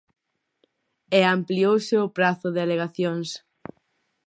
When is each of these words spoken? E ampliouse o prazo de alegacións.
E 1.17 1.19
ampliouse 1.35 1.95
o 2.05 2.11
prazo 2.17 2.47
de 2.55 2.61
alegacións. 2.63 3.29